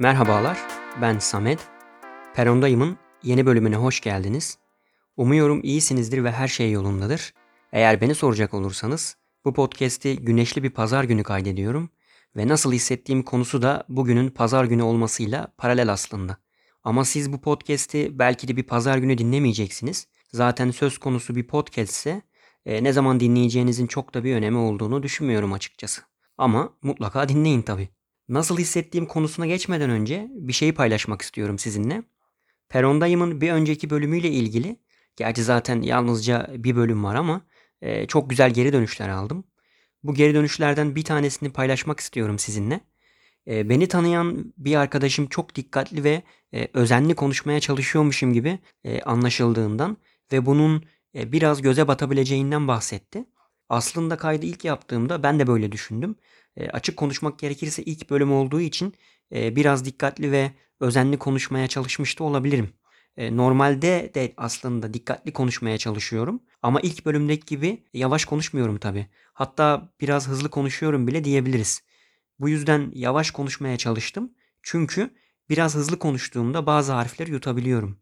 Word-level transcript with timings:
Merhabalar, 0.00 0.58
ben 1.00 1.18
Samet. 1.18 1.58
Perondayım'ın 2.34 2.98
yeni 3.22 3.46
bölümüne 3.46 3.76
hoş 3.76 4.00
geldiniz. 4.00 4.58
Umuyorum 5.16 5.60
iyisinizdir 5.62 6.24
ve 6.24 6.32
her 6.32 6.48
şey 6.48 6.72
yolundadır. 6.72 7.34
Eğer 7.72 8.00
beni 8.00 8.14
soracak 8.14 8.54
olursanız 8.54 9.16
bu 9.44 9.54
podcast'i 9.54 10.16
güneşli 10.16 10.62
bir 10.62 10.70
pazar 10.70 11.04
günü 11.04 11.22
kaydediyorum 11.22 11.90
ve 12.36 12.48
nasıl 12.48 12.72
hissettiğim 12.72 13.22
konusu 13.22 13.62
da 13.62 13.84
bugünün 13.88 14.30
pazar 14.30 14.64
günü 14.64 14.82
olmasıyla 14.82 15.52
paralel 15.58 15.92
aslında. 15.92 16.36
Ama 16.84 17.04
siz 17.04 17.32
bu 17.32 17.40
podcast'i 17.40 18.18
belki 18.18 18.48
de 18.48 18.56
bir 18.56 18.64
pazar 18.64 18.98
günü 18.98 19.18
dinlemeyeceksiniz. 19.18 20.06
Zaten 20.32 20.70
söz 20.70 20.98
konusu 20.98 21.36
bir 21.36 21.46
podcast 21.46 21.92
ise 21.92 22.22
e, 22.66 22.84
ne 22.84 22.92
zaman 22.92 23.20
dinleyeceğinizin 23.20 23.86
çok 23.86 24.14
da 24.14 24.24
bir 24.24 24.34
önemi 24.34 24.56
olduğunu 24.56 25.02
düşünmüyorum 25.02 25.52
açıkçası. 25.52 26.02
Ama 26.38 26.72
mutlaka 26.82 27.28
dinleyin 27.28 27.62
tabii. 27.62 27.99
Nasıl 28.30 28.58
hissettiğim 28.58 29.06
konusuna 29.06 29.46
geçmeden 29.46 29.90
önce 29.90 30.28
bir 30.30 30.52
şeyi 30.52 30.74
paylaşmak 30.74 31.22
istiyorum 31.22 31.58
sizinle. 31.58 32.02
Perondayım'ın 32.68 33.40
bir 33.40 33.52
önceki 33.52 33.90
bölümüyle 33.90 34.30
ilgili, 34.30 34.76
gerçi 35.16 35.42
zaten 35.42 35.82
yalnızca 35.82 36.50
bir 36.56 36.76
bölüm 36.76 37.04
var 37.04 37.14
ama 37.14 37.40
e, 37.82 38.06
çok 38.06 38.30
güzel 38.30 38.50
geri 38.50 38.72
dönüşler 38.72 39.08
aldım. 39.08 39.44
Bu 40.02 40.14
geri 40.14 40.34
dönüşlerden 40.34 40.94
bir 40.94 41.04
tanesini 41.04 41.52
paylaşmak 41.52 42.00
istiyorum 42.00 42.38
sizinle. 42.38 42.80
E, 43.46 43.68
beni 43.68 43.88
tanıyan 43.88 44.54
bir 44.58 44.76
arkadaşım 44.76 45.26
çok 45.26 45.54
dikkatli 45.54 46.04
ve 46.04 46.22
e, 46.54 46.68
özenli 46.74 47.14
konuşmaya 47.14 47.60
çalışıyormuşum 47.60 48.32
gibi 48.32 48.58
e, 48.84 49.00
anlaşıldığından 49.00 49.96
ve 50.32 50.46
bunun 50.46 50.84
e, 51.14 51.32
biraz 51.32 51.62
göze 51.62 51.88
batabileceğinden 51.88 52.68
bahsetti. 52.68 53.24
Aslında 53.70 54.16
kaydı 54.16 54.46
ilk 54.46 54.64
yaptığımda 54.64 55.22
ben 55.22 55.38
de 55.38 55.46
böyle 55.46 55.72
düşündüm. 55.72 56.16
E, 56.56 56.68
açık 56.70 56.96
konuşmak 56.96 57.38
gerekirse 57.38 57.82
ilk 57.82 58.10
bölüm 58.10 58.32
olduğu 58.32 58.60
için 58.60 58.94
e, 59.34 59.56
biraz 59.56 59.84
dikkatli 59.84 60.32
ve 60.32 60.50
özenli 60.80 61.18
konuşmaya 61.18 61.68
çalışmış 61.68 62.18
da 62.18 62.24
olabilirim. 62.24 62.70
E, 63.16 63.36
normalde 63.36 64.10
de 64.14 64.32
aslında 64.36 64.94
dikkatli 64.94 65.32
konuşmaya 65.32 65.78
çalışıyorum. 65.78 66.42
Ama 66.62 66.80
ilk 66.80 67.06
bölümdeki 67.06 67.46
gibi 67.46 67.84
yavaş 67.94 68.24
konuşmuyorum 68.24 68.78
tabii. 68.78 69.06
Hatta 69.32 69.92
biraz 70.00 70.28
hızlı 70.28 70.50
konuşuyorum 70.50 71.06
bile 71.06 71.24
diyebiliriz. 71.24 71.82
Bu 72.38 72.48
yüzden 72.48 72.92
yavaş 72.94 73.30
konuşmaya 73.30 73.76
çalıştım. 73.76 74.32
Çünkü 74.62 75.10
biraz 75.48 75.74
hızlı 75.74 75.98
konuştuğumda 75.98 76.66
bazı 76.66 76.92
harfleri 76.92 77.30
yutabiliyorum. 77.30 77.98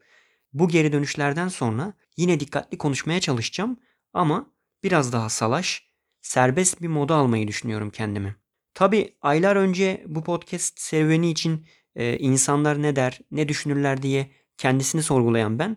Bu 0.52 0.68
geri 0.68 0.92
dönüşlerden 0.92 1.48
sonra 1.48 1.92
yine 2.16 2.40
dikkatli 2.40 2.78
konuşmaya 2.78 3.20
çalışacağım 3.20 3.76
ama 4.12 4.57
biraz 4.82 5.12
daha 5.12 5.28
salaş, 5.28 5.88
serbest 6.20 6.82
bir 6.82 6.88
moda 6.88 7.14
almayı 7.14 7.48
düşünüyorum 7.48 7.90
kendimi. 7.90 8.36
Tabi 8.74 9.16
aylar 9.20 9.56
önce 9.56 10.04
bu 10.06 10.24
podcast 10.24 10.80
serüveni 10.80 11.30
için 11.30 11.66
e, 11.94 12.18
insanlar 12.18 12.82
ne 12.82 12.96
der, 12.96 13.20
ne 13.30 13.48
düşünürler 13.48 14.02
diye 14.02 14.30
kendisini 14.56 15.02
sorgulayan 15.02 15.58
ben, 15.58 15.76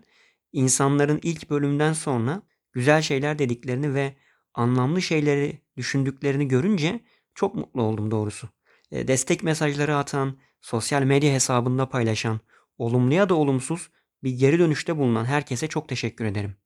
insanların 0.52 1.20
ilk 1.22 1.50
bölümden 1.50 1.92
sonra 1.92 2.42
güzel 2.72 3.02
şeyler 3.02 3.38
dediklerini 3.38 3.94
ve 3.94 4.16
anlamlı 4.54 5.02
şeyleri 5.02 5.62
düşündüklerini 5.76 6.48
görünce 6.48 7.00
çok 7.34 7.54
mutlu 7.54 7.82
oldum 7.82 8.10
doğrusu. 8.10 8.48
E, 8.90 9.08
destek 9.08 9.42
mesajları 9.42 9.96
atan, 9.96 10.38
sosyal 10.60 11.02
medya 11.02 11.32
hesabında 11.32 11.88
paylaşan, 11.88 12.40
olumlu 12.78 13.14
ya 13.14 13.28
da 13.28 13.34
olumsuz 13.34 13.90
bir 14.22 14.30
geri 14.30 14.58
dönüşte 14.58 14.96
bulunan 14.96 15.24
herkese 15.24 15.68
çok 15.68 15.88
teşekkür 15.88 16.24
ederim. 16.24 16.56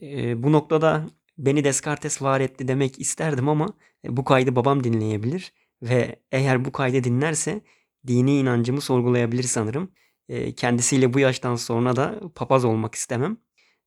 E, 0.00 0.42
bu 0.42 0.52
noktada 0.52 1.06
beni 1.38 1.64
Descartes 1.64 2.22
var 2.22 2.40
etti 2.40 2.68
demek 2.68 3.00
isterdim 3.00 3.48
ama 3.48 3.68
e, 4.04 4.16
bu 4.16 4.24
kaydı 4.24 4.56
babam 4.56 4.84
dinleyebilir 4.84 5.52
ve 5.82 6.22
eğer 6.32 6.64
bu 6.64 6.72
kaydı 6.72 7.04
dinlerse 7.04 7.60
dini 8.06 8.38
inancımı 8.38 8.80
sorgulayabilir 8.80 9.42
sanırım. 9.42 9.92
E, 10.28 10.54
kendisiyle 10.54 11.14
bu 11.14 11.20
yaştan 11.20 11.56
sonra 11.56 11.96
da 11.96 12.20
papaz 12.34 12.64
olmak 12.64 12.94
istemem. 12.94 13.36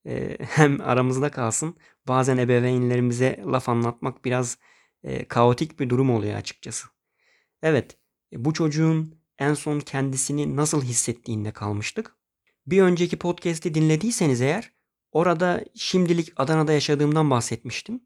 E, 0.05 0.37
hem 0.41 0.81
aramızda 0.81 1.31
kalsın 1.31 1.77
bazen 2.07 2.37
ebeveynlerimize 2.37 3.43
laf 3.45 3.69
anlatmak 3.69 4.25
biraz 4.25 4.57
kaotik 5.27 5.79
bir 5.79 5.89
durum 5.89 6.09
oluyor 6.09 6.35
açıkçası. 6.35 6.87
Evet 7.63 7.97
bu 8.33 8.53
çocuğun 8.53 9.15
en 9.39 9.53
son 9.53 9.79
kendisini 9.79 10.55
nasıl 10.55 10.83
hissettiğinde 10.83 11.51
kalmıştık. 11.51 12.15
Bir 12.67 12.81
önceki 12.81 13.17
podcast'i 13.19 13.73
dinlediyseniz 13.73 14.41
eğer 14.41 14.71
orada 15.11 15.65
şimdilik 15.75 16.33
Adana'da 16.37 16.73
yaşadığımdan 16.73 17.29
bahsetmiştim. 17.29 18.01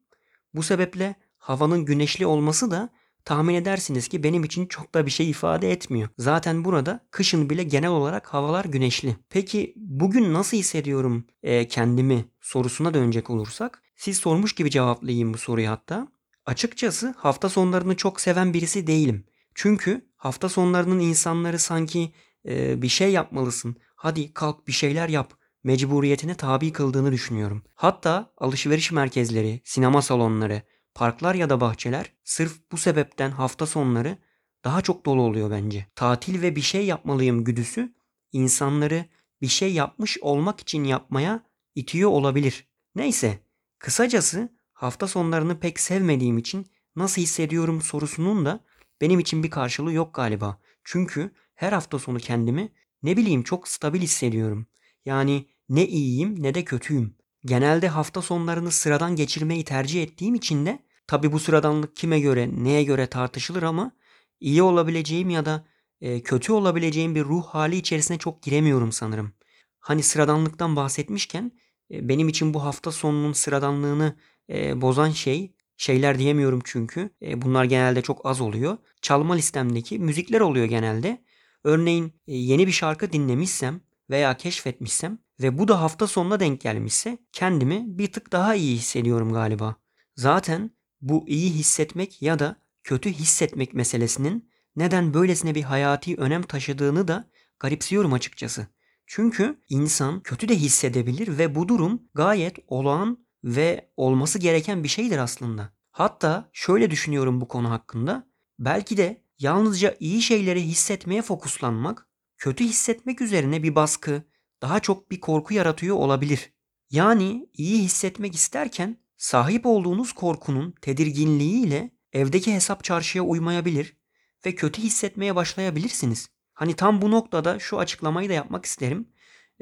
Bu 0.53 0.63
sebeple 0.63 1.15
havanın 1.37 1.85
güneşli 1.85 2.25
olması 2.25 2.71
da 2.71 2.89
tahmin 3.25 3.55
edersiniz 3.55 4.07
ki 4.07 4.23
benim 4.23 4.43
için 4.43 4.65
çok 4.65 4.95
da 4.95 5.05
bir 5.05 5.11
şey 5.11 5.29
ifade 5.29 5.71
etmiyor. 5.71 6.09
Zaten 6.17 6.65
burada 6.65 7.05
kışın 7.11 7.49
bile 7.49 7.63
genel 7.63 7.89
olarak 7.89 8.33
havalar 8.33 8.65
güneşli. 8.65 9.15
Peki 9.29 9.73
bugün 9.75 10.33
nasıl 10.33 10.57
hissediyorum 10.57 11.25
e, 11.43 11.67
kendimi 11.67 12.25
sorusuna 12.41 12.93
dönecek 12.93 13.29
olursak 13.29 13.83
siz 13.95 14.17
sormuş 14.17 14.53
gibi 14.53 14.71
cevaplayayım 14.71 15.33
bu 15.33 15.37
soruyu 15.37 15.69
hatta. 15.69 16.07
Açıkçası 16.45 17.13
hafta 17.17 17.49
sonlarını 17.49 17.95
çok 17.95 18.21
seven 18.21 18.53
birisi 18.53 18.87
değilim. 18.87 19.25
Çünkü 19.55 20.09
hafta 20.15 20.49
sonlarının 20.49 20.99
insanları 20.99 21.59
sanki 21.59 22.11
e, 22.47 22.81
bir 22.81 22.87
şey 22.87 23.11
yapmalısın. 23.11 23.75
Hadi 23.95 24.33
kalk 24.33 24.67
bir 24.67 24.73
şeyler 24.73 25.09
yap 25.09 25.33
mecburiyetine 25.65 26.35
tabi 26.35 26.71
kıldığını 26.71 27.11
düşünüyorum. 27.11 27.63
Hatta 27.75 28.33
alışveriş 28.37 28.91
merkezleri, 28.91 29.61
sinema 29.63 30.01
salonları, 30.01 30.61
parklar 30.95 31.35
ya 31.35 31.49
da 31.49 31.61
bahçeler 31.61 32.11
sırf 32.23 32.71
bu 32.71 32.77
sebepten 32.77 33.31
hafta 33.31 33.65
sonları 33.65 34.17
daha 34.63 34.81
çok 34.81 35.05
dolu 35.05 35.21
oluyor 35.21 35.51
bence. 35.51 35.87
Tatil 35.95 36.41
ve 36.41 36.55
bir 36.55 36.61
şey 36.61 36.85
yapmalıyım 36.85 37.43
güdüsü 37.43 37.93
insanları 38.31 39.05
bir 39.41 39.47
şey 39.47 39.73
yapmış 39.73 40.17
olmak 40.21 40.59
için 40.59 40.83
yapmaya 40.83 41.43
itiyor 41.75 42.09
olabilir. 42.09 42.67
Neyse, 42.95 43.39
kısacası 43.79 44.49
hafta 44.73 45.07
sonlarını 45.07 45.59
pek 45.59 45.79
sevmediğim 45.79 46.37
için 46.37 46.67
nasıl 46.95 47.21
hissediyorum 47.21 47.81
sorusunun 47.81 48.45
da 48.45 48.59
benim 49.01 49.19
için 49.19 49.43
bir 49.43 49.49
karşılığı 49.49 49.93
yok 49.93 50.13
galiba. 50.13 50.57
Çünkü 50.83 51.31
her 51.55 51.71
hafta 51.73 51.99
sonu 51.99 52.17
kendimi 52.17 52.71
ne 53.03 53.17
bileyim 53.17 53.43
çok 53.43 53.67
stabil 53.67 54.01
hissediyorum. 54.01 54.67
Yani 55.05 55.45
ne 55.69 55.87
iyiyim 55.87 56.43
ne 56.43 56.53
de 56.53 56.63
kötüyüm. 56.63 57.15
Genelde 57.45 57.87
hafta 57.87 58.21
sonlarını 58.21 58.71
sıradan 58.71 59.15
geçirmeyi 59.15 59.63
tercih 59.63 60.03
ettiğim 60.03 60.35
için 60.35 60.65
de 60.65 60.79
tabi 61.07 61.31
bu 61.31 61.39
sıradanlık 61.39 61.95
kime 61.95 62.19
göre 62.19 62.49
neye 62.63 62.83
göre 62.83 63.07
tartışılır 63.07 63.63
ama 63.63 63.91
iyi 64.39 64.63
olabileceğim 64.63 65.29
ya 65.29 65.45
da 65.45 65.65
e, 66.01 66.23
kötü 66.23 66.53
olabileceğim 66.53 67.15
bir 67.15 67.23
ruh 67.23 67.45
hali 67.45 67.75
içerisine 67.77 68.17
çok 68.17 68.43
giremiyorum 68.43 68.91
sanırım. 68.91 69.33
Hani 69.79 70.03
sıradanlıktan 70.03 70.75
bahsetmişken 70.75 71.51
e, 71.91 72.09
benim 72.09 72.29
için 72.29 72.53
bu 72.53 72.63
hafta 72.63 72.91
sonunun 72.91 73.33
sıradanlığını 73.33 74.15
e, 74.49 74.81
bozan 74.81 75.09
şey 75.09 75.55
şeyler 75.77 76.19
diyemiyorum 76.19 76.61
çünkü 76.63 77.09
bunlar 77.35 77.63
genelde 77.63 78.01
çok 78.01 78.25
az 78.25 78.41
oluyor. 78.41 78.77
Çalma 79.01 79.33
listemdeki 79.33 79.99
müzikler 79.99 80.41
oluyor 80.41 80.65
genelde. 80.65 81.23
Örneğin 81.63 82.13
yeni 82.27 82.67
bir 82.67 82.71
şarkı 82.71 83.11
dinlemişsem 83.11 83.81
veya 84.09 84.37
keşfetmişsem 84.37 85.19
ve 85.41 85.57
bu 85.57 85.67
da 85.67 85.81
hafta 85.81 86.07
sonuna 86.07 86.39
denk 86.39 86.61
gelmişse 86.61 87.17
kendimi 87.31 87.83
bir 87.87 88.11
tık 88.11 88.31
daha 88.31 88.55
iyi 88.55 88.77
hissediyorum 88.77 89.33
galiba. 89.33 89.75
Zaten 90.15 90.71
bu 91.01 91.23
iyi 91.27 91.51
hissetmek 91.51 92.21
ya 92.21 92.39
da 92.39 92.55
kötü 92.83 93.09
hissetmek 93.09 93.73
meselesinin 93.73 94.49
neden 94.75 95.13
böylesine 95.13 95.55
bir 95.55 95.63
hayati 95.63 96.15
önem 96.15 96.41
taşıdığını 96.41 97.07
da 97.07 97.29
garipsiyorum 97.59 98.13
açıkçası. 98.13 98.67
Çünkü 99.07 99.59
insan 99.69 100.19
kötü 100.19 100.49
de 100.49 100.55
hissedebilir 100.55 101.37
ve 101.37 101.55
bu 101.55 101.67
durum 101.67 102.01
gayet 102.13 102.57
olağan 102.67 103.25
ve 103.43 103.89
olması 103.97 104.39
gereken 104.39 104.83
bir 104.83 104.87
şeydir 104.87 105.17
aslında. 105.17 105.69
Hatta 105.91 106.49
şöyle 106.53 106.91
düşünüyorum 106.91 107.41
bu 107.41 107.47
konu 107.47 107.69
hakkında. 107.69 108.27
Belki 108.59 108.97
de 108.97 109.21
yalnızca 109.39 109.95
iyi 109.99 110.21
şeyleri 110.21 110.61
hissetmeye 110.61 111.21
fokuslanmak, 111.21 112.07
kötü 112.37 112.63
hissetmek 112.63 113.21
üzerine 113.21 113.63
bir 113.63 113.75
baskı, 113.75 114.23
daha 114.61 114.79
çok 114.79 115.11
bir 115.11 115.19
korku 115.19 115.53
yaratıyor 115.53 115.95
olabilir. 115.95 116.53
Yani 116.89 117.49
iyi 117.53 117.83
hissetmek 117.83 118.35
isterken 118.35 118.97
sahip 119.17 119.65
olduğunuz 119.65 120.13
korkunun 120.13 120.71
tedirginliğiyle 120.81 121.91
evdeki 122.13 122.53
hesap 122.53 122.83
çarşıya 122.83 123.23
uymayabilir 123.23 123.97
ve 124.45 124.55
kötü 124.55 124.81
hissetmeye 124.81 125.35
başlayabilirsiniz. 125.35 126.29
Hani 126.53 126.73
tam 126.73 127.01
bu 127.01 127.11
noktada 127.11 127.59
şu 127.59 127.79
açıklamayı 127.79 128.29
da 128.29 128.33
yapmak 128.33 128.65
isterim. 128.65 129.09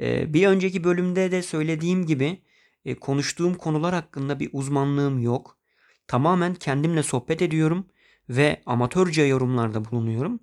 Ee, 0.00 0.34
bir 0.34 0.46
önceki 0.46 0.84
bölümde 0.84 1.32
de 1.32 1.42
söylediğim 1.42 2.06
gibi 2.06 2.42
e, 2.84 2.94
konuştuğum 2.94 3.54
konular 3.54 3.94
hakkında 3.94 4.40
bir 4.40 4.50
uzmanlığım 4.52 5.18
yok. 5.18 5.58
Tamamen 6.06 6.54
kendimle 6.54 7.02
sohbet 7.02 7.42
ediyorum 7.42 7.86
ve 8.28 8.62
amatörce 8.66 9.22
yorumlarda 9.22 9.84
bulunuyorum. 9.84 10.40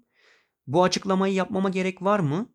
Bu 0.68 0.84
açıklamayı 0.84 1.34
yapmama 1.34 1.70
gerek 1.70 2.02
var 2.02 2.20
mı? 2.20 2.50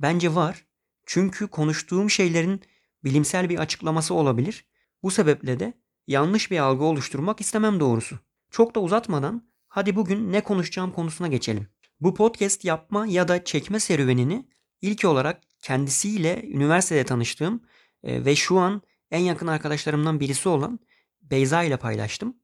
Bence 0.00 0.34
var. 0.34 0.67
Çünkü 1.10 1.46
konuştuğum 1.46 2.10
şeylerin 2.10 2.62
bilimsel 3.04 3.48
bir 3.48 3.58
açıklaması 3.58 4.14
olabilir. 4.14 4.64
Bu 5.02 5.10
sebeple 5.10 5.60
de 5.60 5.72
yanlış 6.06 6.50
bir 6.50 6.58
algı 6.58 6.84
oluşturmak 6.84 7.40
istemem 7.40 7.80
doğrusu. 7.80 8.18
Çok 8.50 8.74
da 8.74 8.80
uzatmadan 8.80 9.48
hadi 9.68 9.96
bugün 9.96 10.32
ne 10.32 10.40
konuşacağım 10.40 10.92
konusuna 10.92 11.28
geçelim. 11.28 11.66
Bu 12.00 12.14
podcast 12.14 12.64
yapma 12.64 13.06
ya 13.06 13.28
da 13.28 13.44
çekme 13.44 13.80
serüvenini 13.80 14.48
ilk 14.82 15.04
olarak 15.04 15.42
kendisiyle 15.62 16.42
üniversitede 16.48 17.04
tanıştığım 17.04 17.62
e, 18.02 18.24
ve 18.24 18.36
şu 18.36 18.58
an 18.58 18.82
en 19.10 19.20
yakın 19.20 19.46
arkadaşlarımdan 19.46 20.20
birisi 20.20 20.48
olan 20.48 20.78
Beyza 21.22 21.62
ile 21.62 21.76
paylaştım. 21.76 22.36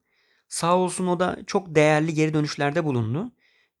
Sağ 0.47 0.77
olsun 0.77 1.07
o 1.07 1.19
da 1.19 1.39
çok 1.47 1.75
değerli 1.75 2.13
geri 2.13 2.33
dönüşlerde 2.33 2.83
bulundu. 2.83 3.31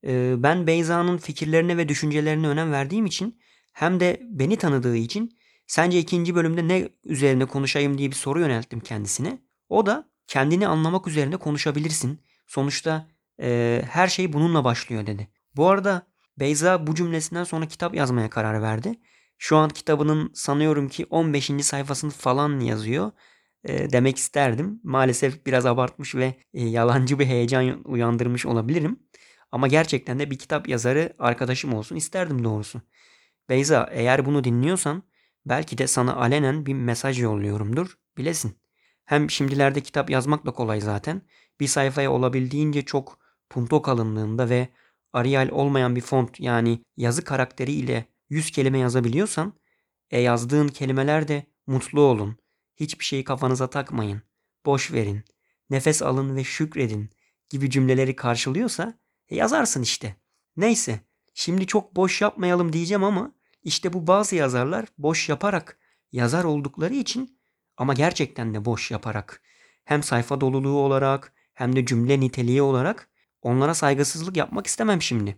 E, 0.07 0.35
ben 0.37 0.67
Beyza'nın 0.67 1.17
fikirlerine 1.17 1.77
ve 1.77 1.89
düşüncelerine 1.89 2.47
önem 2.47 2.71
verdiğim 2.71 3.05
için 3.05 3.39
hem 3.75 3.99
de 3.99 4.21
beni 4.29 4.57
tanıdığı 4.57 4.95
için 4.95 5.37
sence 5.67 5.99
ikinci 5.99 6.35
bölümde 6.35 6.67
ne 6.67 6.89
üzerine 7.03 7.45
konuşayım 7.45 7.97
diye 7.97 8.09
bir 8.09 8.15
soru 8.15 8.39
yönelttim 8.39 8.79
kendisine. 8.79 9.41
O 9.69 9.85
da 9.85 10.09
kendini 10.27 10.67
anlamak 10.67 11.07
üzerine 11.07 11.37
konuşabilirsin. 11.37 12.21
Sonuçta 12.47 13.07
e, 13.41 13.81
her 13.89 14.07
şey 14.07 14.33
bununla 14.33 14.63
başlıyor 14.63 15.07
dedi. 15.07 15.27
Bu 15.55 15.67
arada 15.69 16.07
Beyza 16.39 16.87
bu 16.87 16.95
cümlesinden 16.95 17.43
sonra 17.43 17.65
kitap 17.67 17.95
yazmaya 17.95 18.29
karar 18.29 18.61
verdi. 18.61 18.99
Şu 19.37 19.57
an 19.57 19.69
kitabının 19.69 20.31
sanıyorum 20.33 20.89
ki 20.89 21.05
15. 21.09 21.51
sayfasını 21.61 22.11
falan 22.11 22.59
yazıyor. 22.59 23.11
E, 23.63 23.91
demek 23.91 24.17
isterdim. 24.17 24.79
Maalesef 24.83 25.45
biraz 25.45 25.65
abartmış 25.65 26.15
ve 26.15 26.33
e, 26.53 26.65
yalancı 26.65 27.19
bir 27.19 27.25
heyecan 27.25 27.81
uyandırmış 27.83 28.45
olabilirim. 28.45 28.99
Ama 29.51 29.67
gerçekten 29.67 30.19
de 30.19 30.31
bir 30.31 30.39
kitap 30.39 30.67
yazarı 30.67 31.13
arkadaşım 31.19 31.73
olsun 31.73 31.95
isterdim 31.95 32.43
doğrusu. 32.43 32.81
Beyza 33.49 33.89
eğer 33.91 34.25
bunu 34.25 34.43
dinliyorsan 34.43 35.03
belki 35.45 35.77
de 35.77 35.87
sana 35.87 36.15
alenen 36.15 36.65
bir 36.65 36.73
mesaj 36.73 37.21
yolluyorumdur. 37.21 37.97
Bilesin. 38.17 38.57
Hem 39.05 39.29
şimdilerde 39.29 39.81
kitap 39.81 40.09
yazmak 40.09 40.45
da 40.45 40.51
kolay 40.51 40.81
zaten. 40.81 41.21
Bir 41.59 41.67
sayfaya 41.67 42.11
olabildiğince 42.11 42.81
çok 42.81 43.19
punto 43.49 43.81
kalınlığında 43.81 44.49
ve 44.49 44.69
Arial 45.13 45.49
olmayan 45.51 45.95
bir 45.95 46.01
font 46.01 46.39
yani 46.39 46.81
yazı 46.97 47.23
karakteri 47.23 47.71
ile 47.71 48.05
100 48.29 48.51
kelime 48.51 48.79
yazabiliyorsan 48.79 49.53
e 50.09 50.19
yazdığın 50.19 50.67
kelimeler 50.67 51.27
de 51.27 51.45
mutlu 51.67 52.01
olun. 52.01 52.37
Hiçbir 52.75 53.05
şeyi 53.05 53.23
kafanıza 53.23 53.69
takmayın. 53.69 54.21
Boş 54.65 54.91
verin. 54.91 55.23
Nefes 55.69 56.01
alın 56.01 56.35
ve 56.35 56.43
şükredin 56.43 57.09
gibi 57.49 57.69
cümleleri 57.69 58.15
karşılıyorsa 58.15 58.99
e 59.29 59.35
yazarsın 59.35 59.81
işte. 59.81 60.15
Neyse 60.57 60.99
şimdi 61.35 61.67
çok 61.67 61.95
boş 61.95 62.21
yapmayalım 62.21 62.73
diyeceğim 62.73 63.03
ama 63.03 63.31
işte 63.63 63.93
bu 63.93 64.07
bazı 64.07 64.35
yazarlar 64.35 64.85
boş 64.97 65.29
yaparak 65.29 65.77
yazar 66.11 66.43
oldukları 66.43 66.93
için 66.93 67.39
ama 67.77 67.93
gerçekten 67.93 68.53
de 68.53 68.65
boş 68.65 68.91
yaparak 68.91 69.41
hem 69.83 70.03
sayfa 70.03 70.41
doluluğu 70.41 70.77
olarak 70.77 71.33
hem 71.53 71.75
de 71.75 71.85
cümle 71.85 72.19
niteliği 72.19 72.61
olarak 72.61 73.09
onlara 73.41 73.73
saygısızlık 73.73 74.37
yapmak 74.37 74.67
istemem 74.67 75.01
şimdi. 75.01 75.37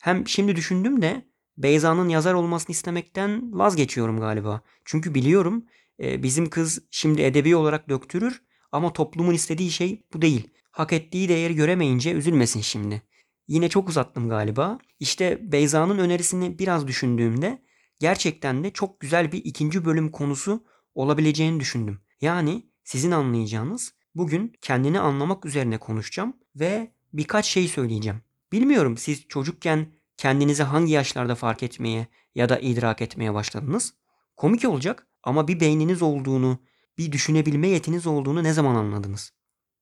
Hem 0.00 0.28
şimdi 0.28 0.56
düşündüm 0.56 1.02
de 1.02 1.24
Beyza'nın 1.58 2.08
yazar 2.08 2.34
olmasını 2.34 2.72
istemekten 2.72 3.58
vazgeçiyorum 3.58 4.20
galiba. 4.20 4.60
Çünkü 4.84 5.14
biliyorum 5.14 5.64
e, 6.00 6.22
bizim 6.22 6.50
kız 6.50 6.82
şimdi 6.90 7.22
edebi 7.22 7.56
olarak 7.56 7.88
döktürür 7.88 8.42
ama 8.72 8.92
toplumun 8.92 9.34
istediği 9.34 9.70
şey 9.70 10.02
bu 10.14 10.22
değil. 10.22 10.50
Hak 10.70 10.92
ettiği 10.92 11.28
değeri 11.28 11.54
göremeyince 11.54 12.12
üzülmesin 12.12 12.60
şimdi. 12.60 13.02
Yine 13.48 13.68
çok 13.68 13.88
uzattım 13.88 14.28
galiba. 14.28 14.78
İşte 15.00 15.52
Beyza'nın 15.52 15.98
önerisini 15.98 16.58
biraz 16.58 16.86
düşündüğümde 16.86 17.62
gerçekten 18.00 18.64
de 18.64 18.70
çok 18.70 19.00
güzel 19.00 19.32
bir 19.32 19.44
ikinci 19.44 19.84
bölüm 19.84 20.10
konusu 20.10 20.64
olabileceğini 20.94 21.60
düşündüm. 21.60 22.00
Yani 22.20 22.66
sizin 22.84 23.10
anlayacağınız 23.10 23.94
bugün 24.14 24.52
kendini 24.60 25.00
anlamak 25.00 25.46
üzerine 25.46 25.78
konuşacağım 25.78 26.36
ve 26.56 26.92
birkaç 27.12 27.46
şey 27.46 27.68
söyleyeceğim. 27.68 28.20
Bilmiyorum 28.52 28.96
siz 28.96 29.28
çocukken 29.28 29.86
kendinizi 30.16 30.62
hangi 30.62 30.92
yaşlarda 30.92 31.34
fark 31.34 31.62
etmeye 31.62 32.06
ya 32.34 32.48
da 32.48 32.58
idrak 32.58 33.02
etmeye 33.02 33.34
başladınız? 33.34 33.94
Komik 34.36 34.64
olacak 34.64 35.06
ama 35.22 35.48
bir 35.48 35.60
beyniniz 35.60 36.02
olduğunu, 36.02 36.58
bir 36.98 37.12
düşünebilme 37.12 37.68
yetiniz 37.68 38.06
olduğunu 38.06 38.44
ne 38.44 38.52
zaman 38.52 38.74
anladınız? 38.74 39.32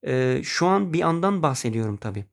Ee, 0.07 0.41
şu 0.45 0.67
an 0.67 0.93
bir 0.93 1.01
andan 1.01 1.43
bahsediyorum 1.43 1.97
tabii. 1.97 2.25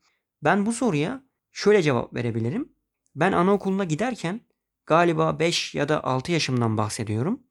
Ben 0.43 0.65
bu 0.65 0.73
soruya 0.73 1.23
şöyle 1.51 1.81
cevap 1.81 2.13
verebilirim. 2.15 2.73
Ben 3.15 3.31
anaokuluna 3.31 3.83
giderken 3.83 4.41
galiba 4.85 5.39
5 5.39 5.75
ya 5.75 5.89
da 5.89 6.03
6 6.03 6.31
yaşımdan 6.31 6.77
bahsediyorum. 6.77 7.43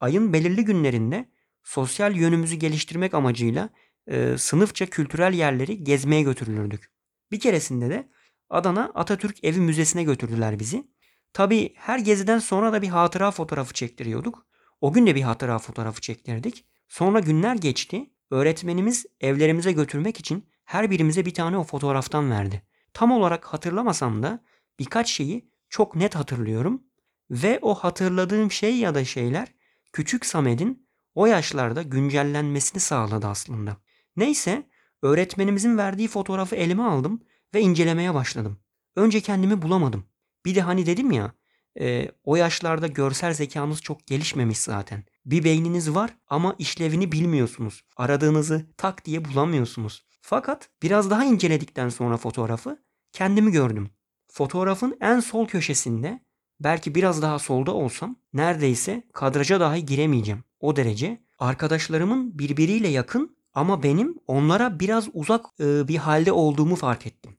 Ayın 0.00 0.32
belirli 0.32 0.64
günlerinde 0.64 1.30
sosyal 1.62 2.16
yönümüzü 2.16 2.56
geliştirmek 2.56 3.14
amacıyla 3.14 3.70
e, 4.06 4.38
sınıfça 4.38 4.86
kültürel 4.86 5.34
yerleri 5.34 5.84
gezmeye 5.84 6.22
götürülürdük. 6.22 6.92
Bir 7.30 7.40
keresinde 7.40 7.90
de 7.90 8.08
Adana 8.50 8.92
Atatürk 8.94 9.44
Evi 9.44 9.60
Müzesi'ne 9.60 10.02
götürdüler 10.04 10.58
bizi. 10.58 10.90
Tabii 11.32 11.74
her 11.76 11.98
geziden 11.98 12.38
sonra 12.38 12.72
da 12.72 12.82
bir 12.82 12.88
hatıra 12.88 13.30
fotoğrafı 13.30 13.72
çektiriyorduk. 13.74 14.46
O 14.80 14.92
gün 14.92 15.06
de 15.06 15.14
bir 15.14 15.22
hatıra 15.22 15.58
fotoğrafı 15.58 16.00
çektirdik. 16.00 16.64
Sonra 16.88 17.20
günler 17.20 17.54
geçti. 17.54 18.10
Öğretmenimiz 18.30 19.06
evlerimize 19.20 19.72
götürmek 19.72 20.20
için 20.20 20.48
her 20.66 20.90
birimize 20.90 21.26
bir 21.26 21.34
tane 21.34 21.58
o 21.58 21.64
fotoğraftan 21.64 22.30
verdi. 22.30 22.62
Tam 22.92 23.12
olarak 23.12 23.44
hatırlamasam 23.44 24.22
da 24.22 24.44
birkaç 24.78 25.10
şeyi 25.10 25.50
çok 25.68 25.96
net 25.96 26.14
hatırlıyorum 26.14 26.82
ve 27.30 27.58
o 27.62 27.74
hatırladığım 27.74 28.50
şey 28.50 28.76
ya 28.76 28.94
da 28.94 29.04
şeyler 29.04 29.48
küçük 29.92 30.26
Samet'in 30.26 30.86
o 31.14 31.26
yaşlarda 31.26 31.82
güncellenmesini 31.82 32.80
sağladı 32.80 33.26
aslında. 33.26 33.76
Neyse 34.16 34.68
öğretmenimizin 35.02 35.78
verdiği 35.78 36.08
fotoğrafı 36.08 36.56
elime 36.56 36.82
aldım 36.82 37.20
ve 37.54 37.60
incelemeye 37.60 38.14
başladım. 38.14 38.58
Önce 38.96 39.20
kendimi 39.20 39.62
bulamadım. 39.62 40.04
Bir 40.44 40.54
de 40.54 40.60
hani 40.60 40.86
dedim 40.86 41.10
ya 41.10 41.32
e, 41.80 42.10
o 42.24 42.36
yaşlarda 42.36 42.86
görsel 42.86 43.34
zekanız 43.34 43.82
çok 43.82 44.06
gelişmemiş 44.06 44.58
zaten. 44.58 45.04
Bir 45.26 45.44
beyniniz 45.44 45.94
var 45.94 46.10
ama 46.28 46.54
işlevini 46.58 47.12
bilmiyorsunuz. 47.12 47.84
Aradığınızı 47.96 48.66
tak 48.76 49.04
diye 49.04 49.24
bulamıyorsunuz. 49.24 50.04
Fakat 50.28 50.68
biraz 50.82 51.10
daha 51.10 51.24
inceledikten 51.24 51.88
sonra 51.88 52.16
fotoğrafı 52.16 52.78
kendimi 53.12 53.52
gördüm. 53.52 53.90
Fotoğrafın 54.28 54.96
en 55.00 55.20
sol 55.20 55.46
köşesinde 55.46 56.20
belki 56.60 56.94
biraz 56.94 57.22
daha 57.22 57.38
solda 57.38 57.74
olsam 57.74 58.16
neredeyse 58.32 59.02
kadraja 59.12 59.60
dahi 59.60 59.86
giremeyeceğim. 59.86 60.44
O 60.60 60.76
derece 60.76 61.22
arkadaşlarımın 61.38 62.38
birbiriyle 62.38 62.88
yakın 62.88 63.36
ama 63.54 63.82
benim 63.82 64.18
onlara 64.26 64.80
biraz 64.80 65.08
uzak 65.12 65.46
e, 65.60 65.88
bir 65.88 65.96
halde 65.96 66.32
olduğumu 66.32 66.76
fark 66.76 67.06
ettim. 67.06 67.38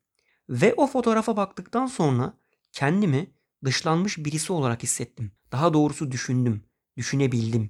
Ve 0.49 0.73
o 0.77 0.87
fotoğrafa 0.87 1.37
baktıktan 1.37 1.85
sonra 1.85 2.33
kendimi 2.71 3.31
dışlanmış 3.65 4.17
birisi 4.17 4.53
olarak 4.53 4.83
hissettim. 4.83 5.31
Daha 5.51 5.73
doğrusu 5.73 6.11
düşündüm, 6.11 6.63
düşünebildim. 6.97 7.69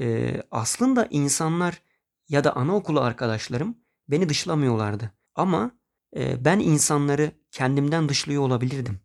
Ee, 0.00 0.42
aslında 0.50 1.06
insanlar 1.10 1.82
ya 2.28 2.44
da 2.44 2.56
anaokulu 2.56 3.00
arkadaşlarım 3.00 3.85
beni 4.08 4.28
dışlamıyorlardı. 4.28 5.12
Ama 5.34 5.70
e, 6.16 6.44
ben 6.44 6.58
insanları 6.58 7.32
kendimden 7.50 8.08
dışlıyor 8.08 8.42
olabilirdim. 8.42 9.00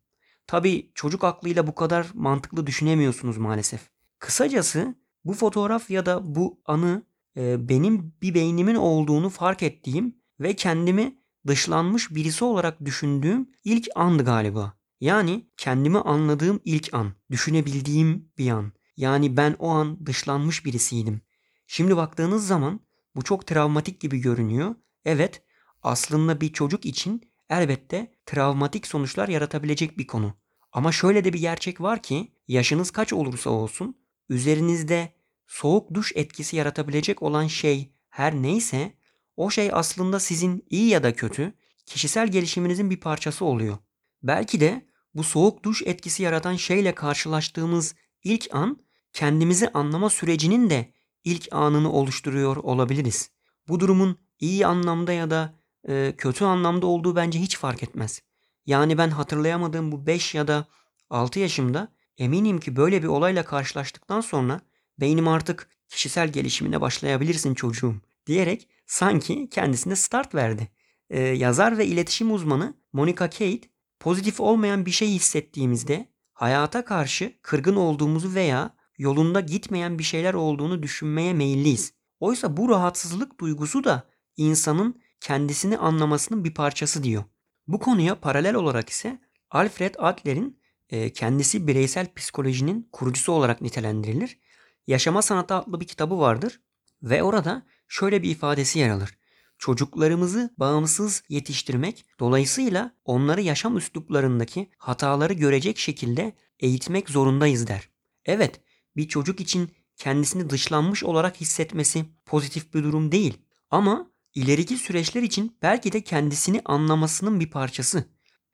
Tabii 0.48 0.92
çocuk 0.96 1.24
aklıyla 1.24 1.68
bu 1.68 1.76
kadar 1.76 2.08
mantıklı 2.14 2.68
düşünemiyorsunuz 2.68 3.38
maalesef. 3.38 3.90
Kısacası 4.20 4.96
bu 5.26 5.34
fotoğraf 5.34 5.90
ya 5.90 6.06
da 6.06 6.36
bu 6.36 6.62
anı 6.66 7.04
e, 7.38 7.70
benim 7.70 8.14
bir 8.22 8.34
beynimin 8.34 8.76
olduğunu 8.76 9.30
fark 9.30 9.64
ettiğim 9.64 10.16
ve 10.40 10.54
kendimi 10.54 11.18
dışlanmış 11.48 12.16
birisi 12.16 12.44
olarak 12.46 12.86
düşündüğüm 12.86 13.50
ilk 13.64 13.88
andı 13.96 14.26
galiba. 14.26 14.74
Yani 15.00 15.46
kendimi 15.58 16.00
anladığım 16.00 16.60
ilk 16.66 16.94
an, 16.94 17.14
düşünebildiğim 17.32 18.32
bir 18.38 18.50
an. 18.50 18.72
Yani 18.98 19.38
ben 19.38 19.56
o 19.60 19.70
an 19.70 20.06
dışlanmış 20.06 20.66
birisiydim. 20.66 21.22
Şimdi 21.68 21.98
baktığınız 21.98 22.48
zaman 22.48 22.80
bu 23.16 23.22
çok 23.22 23.48
travmatik 23.48 24.00
gibi 24.00 24.18
görünüyor. 24.18 24.76
Evet, 25.06 25.42
aslında 25.84 26.42
bir 26.42 26.54
çocuk 26.54 26.86
için 26.86 27.32
elbette 27.50 28.12
travmatik 28.26 28.88
sonuçlar 28.88 29.30
yaratabilecek 29.30 29.98
bir 29.98 30.08
konu. 30.08 30.34
Ama 30.72 30.92
şöyle 30.92 31.24
de 31.24 31.34
bir 31.34 31.40
gerçek 31.40 31.82
var 31.82 32.02
ki 32.02 32.32
yaşınız 32.48 32.92
kaç 32.92 33.14
olursa 33.14 33.50
olsun 33.50 33.98
üzerinizde 34.30 35.14
soğuk 35.48 35.94
duş 35.94 36.12
etkisi 36.16 36.56
yaratabilecek 36.56 37.22
olan 37.22 37.48
şey 37.48 37.94
her 38.10 38.36
neyse 38.36 38.94
o 39.38 39.50
şey 39.50 39.70
aslında 39.74 40.20
sizin 40.20 40.66
iyi 40.70 40.88
ya 40.90 41.04
da 41.04 41.16
kötü 41.16 41.54
kişisel 41.86 42.28
gelişiminizin 42.28 42.90
bir 42.90 43.00
parçası 43.00 43.46
oluyor. 43.46 43.78
Belki 44.24 44.60
de 44.60 44.86
bu 45.16 45.24
soğuk 45.24 45.64
duş 45.64 45.82
etkisi 45.86 46.24
yaratan 46.24 46.56
şeyle 46.56 46.96
karşılaştığımız 46.96 47.96
ilk 48.24 48.56
an 48.56 48.78
kendimizi 49.14 49.70
anlama 49.70 50.10
sürecinin 50.10 50.70
de 50.70 50.94
ilk 51.24 51.48
anını 51.52 51.92
oluşturuyor 51.92 52.56
olabiliriz. 52.58 53.32
Bu 53.68 53.80
durumun 53.80 54.18
iyi 54.42 54.66
anlamda 54.66 55.14
ya 55.14 55.30
da 55.30 55.54
e, 55.88 56.14
kötü 56.18 56.46
anlamda 56.46 56.88
olduğu 56.88 57.16
bence 57.16 57.40
hiç 57.40 57.58
fark 57.58 57.84
etmez. 57.84 58.22
Yani 58.66 58.98
ben 58.98 59.10
hatırlayamadığım 59.10 59.92
bu 59.92 60.08
5 60.08 60.36
ya 60.36 60.48
da 60.48 60.68
6 61.10 61.40
yaşımda 61.40 61.88
eminim 62.18 62.60
ki 62.60 62.76
böyle 62.76 63.04
bir 63.04 63.08
olayla 63.08 63.44
karşılaştıktan 63.44 64.22
sonra 64.22 64.62
beynim 65.00 65.28
artık 65.28 65.70
kişisel 65.90 66.32
gelişimine 66.32 66.82
başlayabilirsin 66.82 67.54
çocuğum 67.54 67.96
diyerek 68.26 68.68
sanki 68.86 69.50
kendisine 69.50 69.96
start 69.96 70.36
verdi. 70.36 70.68
Ee, 71.10 71.20
yazar 71.20 71.78
ve 71.78 71.86
iletişim 71.86 72.34
uzmanı 72.34 72.74
Monica 72.94 73.30
Kate 73.30 73.62
pozitif 74.00 74.40
olmayan 74.40 74.86
bir 74.86 74.92
şey 74.92 75.08
hissettiğimizde 75.08 76.12
hayata 76.34 76.86
karşı 76.86 77.34
kırgın 77.42 77.76
olduğumuzu 77.76 78.36
veya 78.36 78.76
yolunda 78.98 79.40
gitmeyen 79.40 80.00
bir 80.00 80.04
şeyler 80.04 80.34
olduğunu 80.34 80.84
düşünmeye 80.84 81.34
meyilliyiz. 81.34 81.94
Oysa 82.20 82.58
bu 82.58 82.70
rahatsızlık 82.70 83.40
duygusu 83.40 83.84
da 83.84 84.04
insanın 84.38 85.02
kendisini 85.20 85.78
anlamasının 85.78 86.44
bir 86.44 86.54
parçası 86.54 87.04
diyor. 87.04 87.24
Bu 87.68 87.80
konuya 87.80 88.20
paralel 88.20 88.56
olarak 88.56 88.90
ise 88.90 89.20
Alfred 89.52 89.96
Adler'in 89.98 90.60
e, 90.90 91.14
kendisi 91.14 91.68
bireysel 91.68 92.14
psikolojinin 92.16 92.90
kurucusu 92.92 93.32
olarak 93.32 93.62
nitelendirilir. 93.62 94.40
Yaşama 94.88 95.22
Sanatı 95.22 95.56
adlı 95.56 95.80
bir 95.80 95.88
kitabı 95.88 96.20
vardır 96.20 96.62
ve 97.04 97.24
orada 97.24 97.66
şöyle 97.88 98.24
bir 98.24 98.30
ifadesi 98.30 98.80
yer 98.80 98.90
alır. 98.90 99.18
Çocuklarımızı 99.58 100.54
bağımsız 100.58 101.24
yetiştirmek, 101.30 102.06
dolayısıyla 102.20 102.96
onları 103.06 103.42
yaşam 103.42 103.78
üsluplarındaki 103.78 104.70
hataları 104.78 105.34
görecek 105.34 105.78
şekilde 105.78 106.34
eğitmek 106.60 107.10
zorundayız 107.10 107.68
der. 107.68 107.90
Evet, 108.26 108.62
bir 108.96 109.08
çocuk 109.08 109.40
için 109.40 109.72
kendisini 109.98 110.50
dışlanmış 110.50 111.04
olarak 111.04 111.42
hissetmesi 111.42 112.06
pozitif 112.26 112.74
bir 112.74 112.84
durum 112.84 113.12
değil. 113.12 113.38
Ama 113.72 114.11
ileriki 114.36 114.78
süreçler 114.78 115.24
için 115.24 115.58
belki 115.62 115.92
de 115.92 116.02
kendisini 116.02 116.62
anlamasının 116.66 117.40
bir 117.40 117.50
parçası. 117.50 118.06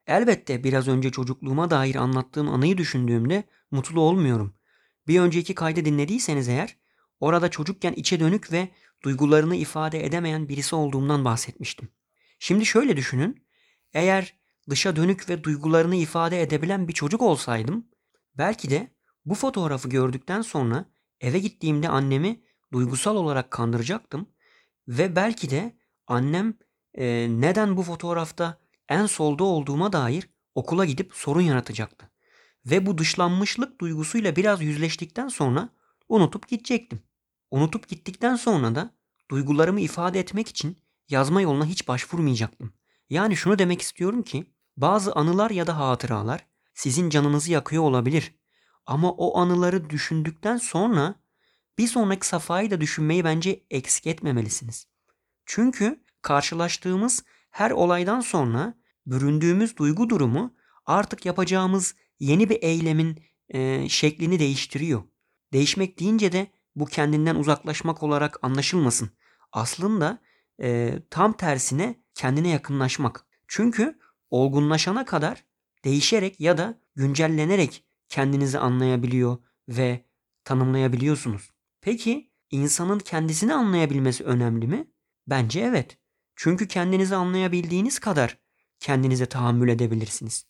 Elbette 0.07 0.63
biraz 0.63 0.88
önce 0.88 1.12
çocukluğuma 1.12 1.69
dair 1.69 1.96
anlattığım 1.96 2.50
anıyı 2.50 2.77
düşündüğümde 2.77 3.43
mutlu 3.72 4.01
olmuyorum. 4.01 4.55
Bir 5.07 5.19
önceki 5.19 5.55
kaydı 5.55 5.86
dinlediyseniz 5.86 6.50
eğer 6.50 6.77
orada 7.19 7.50
çocukken 7.50 7.93
içe 7.93 8.19
dönük 8.19 8.51
ve 8.51 8.69
duygularını 9.03 9.55
ifade 9.55 10.05
edemeyen 10.05 10.50
birisi 10.50 10.75
olduğumdan 10.75 11.25
bahsetmiştim. 11.25 11.89
Şimdi 12.39 12.65
şöyle 12.65 12.98
düşünün. 12.98 13.48
Eğer 13.93 14.34
dışa 14.69 14.96
dönük 14.96 15.29
ve 15.29 15.43
duygularını 15.43 15.96
ifade 15.96 16.41
edebilen 16.41 16.88
bir 16.88 16.93
çocuk 16.93 17.22
olsaydım 17.22 17.88
belki 18.38 18.69
de 18.69 18.91
bu 19.25 19.36
fotoğrafı 19.36 19.89
gördükten 19.89 20.41
sonra 20.41 20.86
eve 21.22 21.39
gittiğimde 21.39 21.89
annemi 21.89 22.41
duygusal 22.74 23.15
olarak 23.15 23.51
kandıracaktım 23.51 24.29
ve 24.88 25.15
belki 25.15 25.50
de 25.50 25.77
annem 26.08 26.53
e, 26.94 27.27
neden 27.29 27.77
bu 27.77 27.84
fotoğrafta 27.84 28.58
en 28.89 29.06
solda 29.06 29.44
olduğuma 29.44 29.94
dair 29.94 30.29
okula 30.56 30.86
gidip 30.86 31.13
sorun 31.13 31.41
yaratacaktı. 31.41 32.12
Ve 32.65 32.86
bu 32.86 32.98
dışlanmışlık 32.98 33.82
duygusuyla 33.82 34.36
biraz 34.36 34.62
yüzleştikten 34.62 35.27
sonra 35.27 35.70
unutup 36.10 36.48
gidecektim. 36.48 37.00
Unutup 37.51 37.88
gittikten 37.88 38.36
sonra 38.36 38.75
da 38.75 38.96
duygularımı 39.32 39.79
ifade 39.79 40.20
etmek 40.20 40.48
için 40.48 40.77
yazma 41.10 41.41
yoluna 41.41 41.65
hiç 41.65 41.88
başvurmayacaktım. 41.88 42.74
Yani 43.10 43.36
şunu 43.36 43.60
demek 43.60 43.82
istiyorum 43.82 44.24
ki 44.24 44.53
bazı 44.77 45.13
anılar 45.13 45.51
ya 45.51 45.67
da 45.67 45.77
hatıralar 45.77 46.48
sizin 46.74 47.10
canınızı 47.10 47.51
yakıyor 47.51 47.84
olabilir. 47.84 48.36
Ama 48.86 49.12
o 49.12 49.38
anıları 49.38 49.89
düşündükten 49.89 50.58
sonra 50.58 51.15
bir 51.77 51.88
sonraki 51.88 52.27
safhayı 52.27 52.72
da 52.72 52.81
düşünmeyi 52.81 53.24
bence 53.24 53.63
eksik 53.69 54.07
etmemelisiniz. 54.07 54.88
Çünkü 55.46 56.03
karşılaştığımız 56.22 57.24
her 57.50 57.72
olaydan 57.72 58.22
sonra 58.22 58.74
büründüğümüz 59.05 59.77
duygu 59.77 60.10
durumu 60.10 60.55
artık 60.86 61.25
yapacağımız 61.25 61.96
yeni 62.19 62.50
bir 62.50 62.57
eylemin 62.62 63.24
e, 63.50 63.89
şeklini 63.89 64.39
değiştiriyor. 64.39 65.03
Değişmek 65.53 66.00
deyince 66.00 66.31
de 66.31 66.48
bu 66.75 66.86
kendinden 66.86 67.36
uzaklaşmak 67.36 68.03
olarak 68.03 68.39
anlaşılmasın. 68.41 69.10
Aslında 69.51 70.19
e, 70.62 71.00
tam 71.10 71.34
tersine 71.34 72.03
kendine 72.13 72.50
yakınlaşmak. 72.50 73.25
Çünkü 73.48 74.00
olgunlaşana 74.29 75.05
kadar 75.05 75.43
değişerek 75.86 76.39
ya 76.39 76.57
da 76.57 76.81
güncellenerek 76.96 77.84
kendinizi 78.10 78.60
anlayabiliyor 78.60 79.38
ve 79.69 80.05
tanımlayabiliyorsunuz. 80.43 81.57
Peki 81.88 82.32
insanın 82.51 83.00
kendisini 83.00 83.53
anlayabilmesi 83.53 84.24
önemli 84.24 84.67
mi? 84.67 84.88
Bence 85.27 85.60
evet. 85.60 85.98
Çünkü 86.36 86.67
kendinizi 86.67 87.15
anlayabildiğiniz 87.15 88.00
kadar 88.00 88.38
kendinize 88.79 89.25
tahammül 89.25 89.70
edebilirsiniz. 89.70 90.46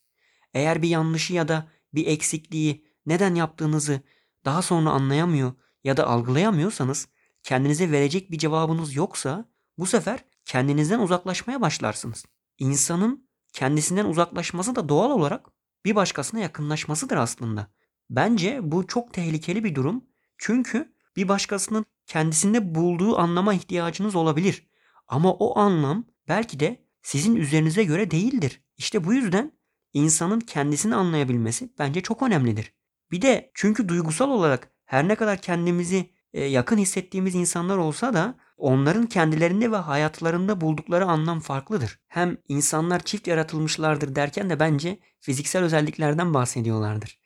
Eğer 0.54 0.82
bir 0.82 0.88
yanlışı 0.90 1.34
ya 1.34 1.48
da 1.48 1.72
bir 1.94 2.08
eksikliği 2.08 2.86
neden 3.06 3.36
yaptığınızı 3.36 4.02
daha 4.46 4.62
sonra 4.62 4.90
anlayamıyor 4.90 5.54
ya 5.84 5.98
da 5.98 6.08
algılayamıyorsanız 6.08 7.08
kendinize 7.44 7.92
verecek 7.92 8.32
bir 8.32 8.38
cevabınız 8.38 8.96
yoksa 8.96 9.46
bu 9.78 9.86
sefer 9.86 10.26
kendinizden 10.46 11.00
uzaklaşmaya 11.00 11.62
başlarsınız. 11.62 12.26
İnsanın 12.58 13.30
kendisinden 13.54 14.06
uzaklaşması 14.06 14.76
da 14.76 14.90
doğal 14.90 15.12
olarak 15.12 15.46
bir 15.86 15.96
başkasına 15.96 16.40
yakınlaşmasıdır 16.40 17.18
aslında. 17.18 17.68
Bence 18.10 18.60
bu 18.64 18.88
çok 18.88 19.14
tehlikeli 19.14 19.64
bir 19.64 19.76
durum. 19.76 20.06
Çünkü 20.38 20.97
bir 21.18 21.28
başkasının 21.28 21.86
kendisinde 22.06 22.76
bulduğu 22.76 23.18
anlama 23.18 23.54
ihtiyacınız 23.54 24.16
olabilir. 24.16 24.68
Ama 25.08 25.34
o 25.34 25.60
anlam 25.60 26.06
belki 26.28 26.60
de 26.60 26.88
sizin 27.02 27.36
üzerinize 27.36 27.84
göre 27.84 28.12
değildir. 28.12 28.62
İşte 28.78 29.04
bu 29.04 29.14
yüzden 29.14 29.52
insanın 29.94 30.40
kendisini 30.40 30.96
anlayabilmesi 30.96 31.74
bence 31.80 32.02
çok 32.02 32.24
önemlidir. 32.24 32.74
Bir 33.12 33.22
de 33.22 33.52
çünkü 33.54 33.90
duygusal 33.90 34.30
olarak 34.30 34.72
her 34.86 35.08
ne 35.08 35.16
kadar 35.16 35.42
kendimizi 35.42 36.10
e, 36.34 36.44
yakın 36.44 36.78
hissettiğimiz 36.78 37.36
insanlar 37.36 37.78
olsa 37.78 38.14
da 38.14 38.38
onların 38.58 39.06
kendilerinde 39.06 39.72
ve 39.72 39.76
hayatlarında 39.76 40.62
buldukları 40.62 41.06
anlam 41.06 41.40
farklıdır. 41.40 42.00
Hem 42.08 42.38
insanlar 42.48 43.00
çift 43.00 43.28
yaratılmışlardır 43.28 44.16
derken 44.16 44.50
de 44.50 44.60
bence 44.60 45.00
fiziksel 45.20 45.64
özelliklerden 45.64 46.34
bahsediyorlardır. 46.34 47.20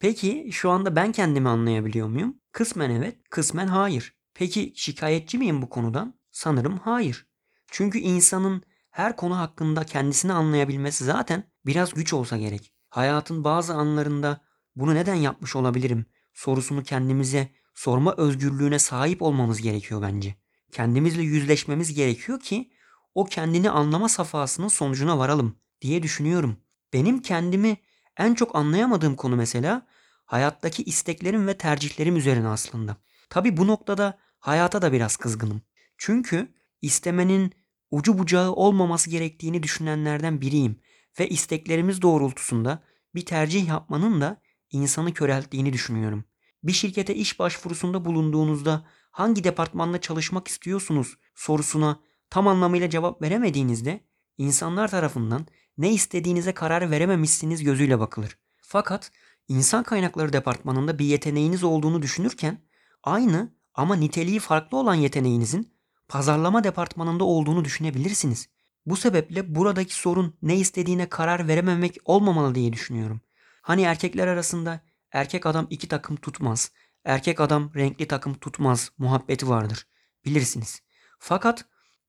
Peki 0.00 0.48
şu 0.52 0.70
anda 0.70 0.96
ben 0.96 1.12
kendimi 1.12 1.48
anlayabiliyor 1.48 2.08
muyum? 2.08 2.36
Kısmen 2.52 2.90
evet, 2.90 3.16
kısmen 3.30 3.66
hayır. 3.66 4.14
Peki 4.34 4.72
şikayetçi 4.76 5.38
miyim 5.38 5.62
bu 5.62 5.68
konudan? 5.68 6.14
Sanırım 6.30 6.78
hayır. 6.78 7.26
Çünkü 7.66 7.98
insanın 7.98 8.62
her 8.90 9.16
konu 9.16 9.38
hakkında 9.38 9.84
kendisini 9.84 10.32
anlayabilmesi 10.32 11.04
zaten 11.04 11.44
biraz 11.66 11.94
güç 11.94 12.12
olsa 12.12 12.36
gerek. 12.36 12.72
Hayatın 12.88 13.44
bazı 13.44 13.74
anlarında 13.74 14.40
bunu 14.76 14.94
neden 14.94 15.14
yapmış 15.14 15.56
olabilirim 15.56 16.06
sorusunu 16.32 16.82
kendimize 16.82 17.48
sorma 17.74 18.14
özgürlüğüne 18.16 18.78
sahip 18.78 19.22
olmamız 19.22 19.62
gerekiyor 19.62 20.02
bence. 20.02 20.34
Kendimizle 20.72 21.22
yüzleşmemiz 21.22 21.94
gerekiyor 21.94 22.40
ki 22.40 22.70
o 23.14 23.24
kendini 23.24 23.70
anlama 23.70 24.08
safhasının 24.08 24.68
sonucuna 24.68 25.18
varalım 25.18 25.56
diye 25.80 26.02
düşünüyorum. 26.02 26.56
Benim 26.92 27.22
kendimi 27.22 27.76
en 28.16 28.34
çok 28.34 28.56
anlayamadığım 28.56 29.16
konu 29.16 29.36
mesela 29.36 29.86
hayattaki 30.30 30.82
isteklerim 30.82 31.46
ve 31.46 31.58
tercihlerim 31.58 32.16
üzerine 32.16 32.48
aslında. 32.48 32.96
Tabi 33.30 33.56
bu 33.56 33.66
noktada 33.66 34.18
hayata 34.38 34.82
da 34.82 34.92
biraz 34.92 35.16
kızgınım. 35.16 35.62
Çünkü 35.98 36.54
istemenin 36.82 37.52
ucu 37.90 38.18
bucağı 38.18 38.52
olmaması 38.52 39.10
gerektiğini 39.10 39.62
düşünenlerden 39.62 40.40
biriyim 40.40 40.80
ve 41.20 41.28
isteklerimiz 41.28 42.02
doğrultusunda 42.02 42.82
bir 43.14 43.26
tercih 43.26 43.68
yapmanın 43.68 44.20
da 44.20 44.42
insanı 44.70 45.14
körelttiğini 45.14 45.72
düşünüyorum. 45.72 46.24
Bir 46.62 46.72
şirkete 46.72 47.14
iş 47.14 47.38
başvurusunda 47.38 48.04
bulunduğunuzda 48.04 48.86
hangi 49.10 49.44
departmanda 49.44 50.00
çalışmak 50.00 50.48
istiyorsunuz 50.48 51.16
sorusuna 51.34 52.00
tam 52.30 52.48
anlamıyla 52.48 52.90
cevap 52.90 53.22
veremediğinizde 53.22 54.00
insanlar 54.38 54.88
tarafından 54.88 55.46
ne 55.78 55.92
istediğinize 55.92 56.54
karar 56.54 56.90
verememişsiniz 56.90 57.64
gözüyle 57.64 57.98
bakılır. 57.98 58.38
Fakat 58.62 59.12
insan 59.50 59.82
kaynakları 59.82 60.32
departmanında 60.32 60.98
bir 60.98 61.04
yeteneğiniz 61.04 61.64
olduğunu 61.64 62.02
düşünürken 62.02 62.58
aynı 63.02 63.54
ama 63.74 63.96
niteliği 63.96 64.40
farklı 64.40 64.78
olan 64.78 64.94
yeteneğinizin 64.94 65.74
pazarlama 66.08 66.64
departmanında 66.64 67.24
olduğunu 67.24 67.64
düşünebilirsiniz. 67.64 68.48
Bu 68.86 68.96
sebeple 68.96 69.54
buradaki 69.54 69.94
sorun 69.94 70.36
ne 70.42 70.56
istediğine 70.56 71.08
karar 71.08 71.48
verememek 71.48 71.96
olmamalı 72.04 72.54
diye 72.54 72.72
düşünüyorum. 72.72 73.20
Hani 73.62 73.82
erkekler 73.82 74.26
arasında 74.26 74.80
erkek 75.12 75.46
adam 75.46 75.66
iki 75.70 75.88
takım 75.88 76.16
tutmaz, 76.16 76.72
erkek 77.04 77.40
adam 77.40 77.70
renkli 77.74 78.08
takım 78.08 78.34
tutmaz 78.34 78.90
muhabbeti 78.98 79.48
vardır. 79.48 79.86
Bilirsiniz. 80.24 80.82
Fakat 81.18 81.64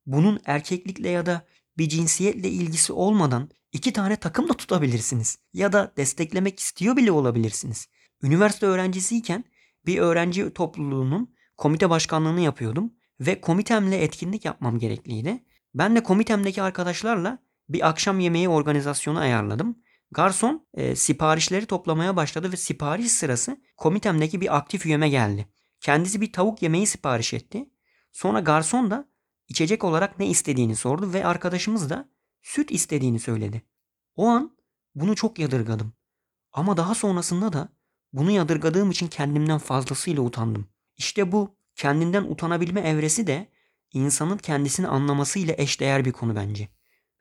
bunun 0.06 0.40
erkeklikle 0.46 1.10
ya 1.10 1.26
da 1.26 1.46
bir 1.78 1.90
cinsiyetle 1.90 2.50
ilgisi 2.50 2.94
olmadan 2.94 3.50
iki 3.74 3.94
tane 3.94 4.16
takım 4.16 4.50
da 4.50 4.54
tutabilirsiniz. 4.54 5.38
Ya 5.54 5.74
da 5.74 5.94
desteklemek 5.98 6.60
istiyor 6.60 6.98
bile 6.98 7.12
olabilirsiniz. 7.12 7.88
Üniversite 8.24 8.66
öğrencisiyken 8.66 9.44
bir 9.86 9.98
öğrenci 9.98 10.54
topluluğunun 10.54 11.36
komite 11.58 11.90
başkanlığını 11.90 12.42
yapıyordum 12.42 12.94
ve 13.20 13.42
komitemle 13.42 14.04
etkinlik 14.04 14.46
yapmam 14.46 14.80
gerekliydi. 14.80 15.44
Ben 15.74 15.96
de 15.96 16.04
komitemdeki 16.04 16.62
arkadaşlarla 16.62 17.40
bir 17.70 17.90
akşam 17.90 18.20
yemeği 18.20 18.50
organizasyonu 18.50 19.20
ayarladım. 19.20 19.78
Garson 20.12 20.68
e, 20.74 20.96
siparişleri 20.96 21.66
toplamaya 21.66 22.16
başladı 22.16 22.52
ve 22.52 22.58
sipariş 22.58 23.12
sırası 23.12 23.58
komitemdeki 23.78 24.42
bir 24.42 24.58
aktif 24.58 24.86
üyeme 24.86 25.10
geldi. 25.10 25.48
Kendisi 25.80 26.22
bir 26.22 26.34
tavuk 26.34 26.62
yemeği 26.62 26.88
sipariş 26.88 27.34
etti. 27.34 27.70
Sonra 28.12 28.40
garson 28.40 28.92
da 28.92 29.10
içecek 29.48 29.84
olarak 29.84 30.20
ne 30.20 30.28
istediğini 30.28 30.76
sordu 30.76 31.14
ve 31.14 31.26
arkadaşımız 31.26 31.90
da 31.90 32.10
süt 32.42 32.72
istediğini 32.72 33.20
söyledi. 33.20 33.62
O 34.16 34.28
an 34.28 34.58
bunu 34.96 35.16
çok 35.16 35.40
yadırgadım. 35.40 35.94
Ama 36.54 36.78
daha 36.78 36.96
sonrasında 36.96 37.54
da 37.54 37.70
bunu 38.14 38.32
yadırgadığım 38.32 38.92
için 38.92 39.08
kendimden 39.08 39.58
fazlasıyla 39.58 40.22
utandım. 40.22 40.68
İşte 40.98 41.32
bu 41.32 41.56
kendinden 41.76 42.24
utanabilme 42.24 42.82
evresi 42.82 43.28
de 43.28 43.48
insanın 43.94 44.38
kendisini 44.38 44.88
anlamasıyla 44.88 45.56
eşdeğer 45.58 46.06
bir 46.06 46.12
konu 46.12 46.36
bence. 46.36 46.68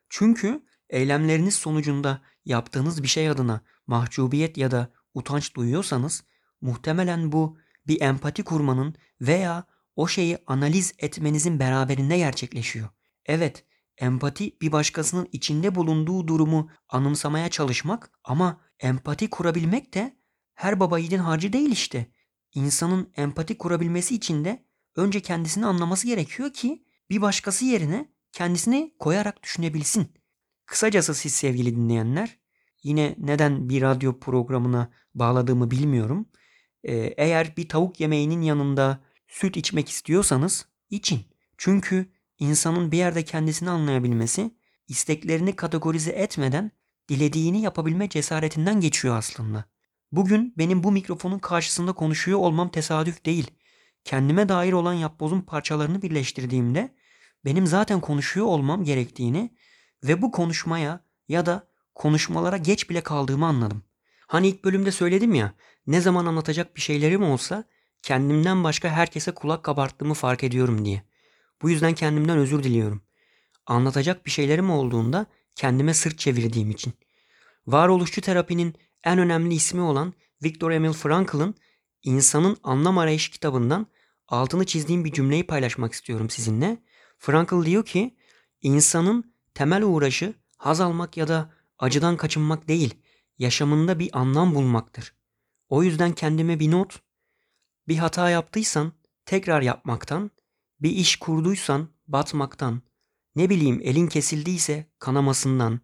Çünkü 0.09 0.65
eylemleriniz 0.89 1.55
sonucunda 1.55 2.21
yaptığınız 2.45 3.03
bir 3.03 3.07
şey 3.07 3.29
adına 3.29 3.61
mahcubiyet 3.87 4.57
ya 4.57 4.71
da 4.71 4.91
utanç 5.13 5.55
duyuyorsanız 5.55 6.23
muhtemelen 6.61 7.31
bu 7.31 7.57
bir 7.87 8.01
empati 8.01 8.43
kurmanın 8.43 8.95
veya 9.21 9.63
o 9.95 10.07
şeyi 10.07 10.37
analiz 10.47 10.93
etmenizin 10.97 11.59
beraberinde 11.59 12.17
gerçekleşiyor. 12.17 12.89
Evet, 13.25 13.65
empati 13.97 14.57
bir 14.61 14.71
başkasının 14.71 15.27
içinde 15.31 15.75
bulunduğu 15.75 16.27
durumu 16.27 16.69
anımsamaya 16.89 17.49
çalışmak 17.49 18.11
ama 18.23 18.61
empati 18.79 19.29
kurabilmek 19.29 19.93
de 19.93 20.17
her 20.53 20.79
baba 20.79 20.99
yiğidin 20.99 21.17
harcı 21.17 21.53
değil 21.53 21.71
işte. 21.71 22.11
İnsanın 22.53 23.11
empati 23.15 23.57
kurabilmesi 23.57 24.15
için 24.15 24.45
de 24.45 24.65
önce 24.95 25.19
kendisini 25.19 25.65
anlaması 25.65 26.07
gerekiyor 26.07 26.53
ki 26.53 26.85
bir 27.09 27.21
başkası 27.21 27.65
yerine 27.65 28.11
kendisini 28.31 28.95
koyarak 28.99 29.43
düşünebilsin. 29.43 30.07
Kısacası 30.65 31.15
siz 31.15 31.33
sevgili 31.33 31.75
dinleyenler, 31.75 32.39
yine 32.83 33.15
neden 33.17 33.69
bir 33.69 33.81
radyo 33.81 34.19
programına 34.19 34.91
bağladığımı 35.15 35.71
bilmiyorum. 35.71 36.29
Ee, 36.83 36.93
eğer 37.17 37.57
bir 37.57 37.69
tavuk 37.69 37.99
yemeğinin 37.99 38.41
yanında 38.41 38.99
süt 39.27 39.57
içmek 39.57 39.89
istiyorsanız 39.89 40.65
için. 40.89 41.21
Çünkü 41.57 42.11
insanın 42.41 42.91
bir 42.91 42.97
yerde 42.97 43.23
kendisini 43.25 43.69
anlayabilmesi, 43.69 44.51
isteklerini 44.87 45.55
kategorize 45.55 46.11
etmeden 46.11 46.71
dilediğini 47.09 47.61
yapabilme 47.61 48.09
cesaretinden 48.09 48.79
geçiyor 48.81 49.17
aslında. 49.17 49.65
Bugün 50.11 50.53
benim 50.57 50.83
bu 50.83 50.91
mikrofonun 50.91 51.39
karşısında 51.39 51.93
konuşuyor 51.93 52.39
olmam 52.39 52.69
tesadüf 52.69 53.25
değil. 53.25 53.51
Kendime 54.03 54.49
dair 54.49 54.73
olan 54.73 54.93
yapbozun 54.93 55.41
parçalarını 55.41 56.01
birleştirdiğimde 56.01 56.95
benim 57.45 57.67
zaten 57.67 58.01
konuşuyor 58.01 58.45
olmam 58.45 58.83
gerektiğini 58.83 59.55
ve 60.03 60.21
bu 60.21 60.31
konuşmaya 60.31 61.05
ya 61.27 61.45
da 61.45 61.67
konuşmalara 61.95 62.57
geç 62.57 62.89
bile 62.89 63.01
kaldığımı 63.01 63.45
anladım. 63.45 63.83
Hani 64.27 64.47
ilk 64.47 64.63
bölümde 64.63 64.91
söyledim 64.91 65.33
ya, 65.33 65.53
ne 65.87 66.01
zaman 66.01 66.25
anlatacak 66.25 66.75
bir 66.75 66.81
şeylerim 66.81 67.23
olsa 67.23 67.63
kendimden 68.01 68.63
başka 68.63 68.89
herkese 68.89 69.31
kulak 69.31 69.63
kabarttığımı 69.63 70.13
fark 70.13 70.43
ediyorum 70.43 70.85
diye. 70.85 71.10
Bu 71.61 71.69
yüzden 71.69 71.93
kendimden 71.93 72.37
özür 72.37 72.63
diliyorum. 72.63 73.01
Anlatacak 73.65 74.25
bir 74.25 74.31
şeylerim 74.31 74.69
olduğunda 74.69 75.25
kendime 75.55 75.93
sırt 75.93 76.19
çevirdiğim 76.19 76.71
için. 76.71 76.93
Varoluşçu 77.67 78.21
terapinin 78.21 78.75
en 79.03 79.19
önemli 79.19 79.53
ismi 79.53 79.81
olan 79.81 80.13
Viktor 80.43 80.71
Emil 80.71 80.93
Frankl'ın 80.93 81.55
İnsanın 82.03 82.57
Anlam 82.63 82.97
Arayışı 82.97 83.31
kitabından 83.31 83.87
altını 84.27 84.65
çizdiğim 84.65 85.05
bir 85.05 85.11
cümleyi 85.11 85.47
paylaşmak 85.47 85.93
istiyorum 85.93 86.29
sizinle. 86.29 86.77
Frankl 87.17 87.65
diyor 87.65 87.85
ki, 87.85 88.17
insanın 88.61 89.33
temel 89.53 89.83
uğraşı 89.83 90.33
haz 90.57 90.81
almak 90.81 91.17
ya 91.17 91.27
da 91.27 91.53
acıdan 91.79 92.17
kaçınmak 92.17 92.67
değil, 92.67 92.95
yaşamında 93.37 93.99
bir 93.99 94.09
anlam 94.19 94.55
bulmaktır. 94.55 95.13
O 95.69 95.83
yüzden 95.83 96.11
kendime 96.11 96.59
bir 96.59 96.71
not, 96.71 96.99
bir 97.87 97.97
hata 97.97 98.29
yaptıysan 98.29 98.93
tekrar 99.25 99.61
yapmaktan, 99.61 100.31
bir 100.81 100.89
iş 100.89 101.15
kurduysan 101.15 101.89
batmaktan, 102.07 102.81
ne 103.35 103.49
bileyim 103.49 103.81
elin 103.83 104.07
kesildiyse 104.07 104.91
kanamasından, 104.99 105.79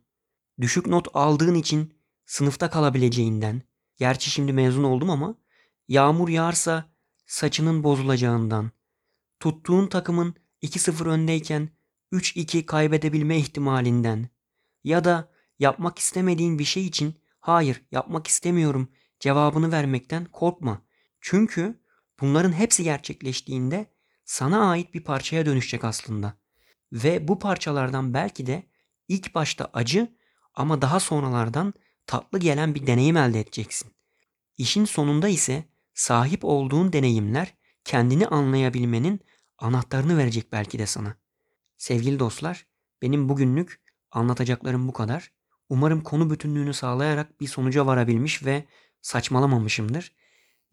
düşük 0.62 0.88
not 0.88 1.08
aldığın 1.13 1.56
için 1.56 1.94
sınıfta 2.26 2.69
kalabileceğinden, 2.69 3.62
gerçi 3.98 4.30
şimdi 4.30 4.54
mezun 4.54 4.84
oldum 4.84 5.10
ama 5.10 5.36
yağmur 5.88 6.30
yağarsa 6.30 6.91
saçının 7.26 7.84
bozulacağından, 7.84 8.72
tuttuğun 9.39 9.88
takımın 9.88 10.36
2-0 10.63 11.10
öndeyken 11.10 11.69
3-2 12.13 12.65
kaybedebilme 12.65 13.38
ihtimalinden. 13.38 14.30
Ya 14.84 15.04
da 15.04 15.32
yapmak 15.60 16.00
istemediğin 16.00 16.60
bir 16.60 16.63
şey 16.63 16.86
için 16.86 17.15
hayır 17.39 17.84
yapmak 17.91 18.28
istemiyorum 18.28 18.89
cevabını 19.19 19.72
vermekten 19.72 20.26
korkma. 20.26 20.82
Çünkü 21.22 21.84
bunların 22.22 22.52
hepsi 22.52 22.84
gerçekleştiğinde 22.84 23.97
sana 24.28 24.70
ait 24.70 24.94
bir 24.94 25.04
parçaya 25.04 25.46
dönüşecek 25.46 25.84
aslında. 25.84 26.34
Ve 26.92 27.28
bu 27.28 27.40
parçalardan 27.40 28.13
belki 28.13 28.46
de 28.46 28.63
ilk 29.08 29.36
başta 29.36 29.70
acı 29.74 30.16
ama 30.54 30.82
daha 30.82 31.00
sonralardan 31.00 31.74
tatlı 32.06 32.40
gelen 32.40 32.76
bir 32.76 32.88
deneyim 32.88 33.18
elde 33.18 33.40
edeceksin. 33.40 33.92
İşin 34.58 34.86
sonunda 34.86 35.28
ise 35.28 35.63
sahip 35.94 36.46
olduğun 36.46 36.94
deneyimler 36.94 37.54
kendini 37.84 38.28
anlayabilmenin 38.28 39.20
anahtarını 39.58 40.18
verecek 40.18 40.52
belki 40.52 40.80
de 40.80 40.86
sana. 40.86 41.16
Sevgili 41.78 42.20
dostlar, 42.20 42.68
benim 43.02 43.30
bugünlük 43.30 43.82
anlatacaklarım 44.12 44.88
bu 44.88 44.94
kadar. 44.94 45.32
Umarım 45.70 46.02
konu 46.02 46.30
bütünlüğünü 46.30 46.74
sağlayarak 46.74 47.42
bir 47.42 47.48
sonuca 47.48 47.86
varabilmiş 47.86 48.46
ve 48.46 48.66
saçmalamamışımdır. 49.02 50.16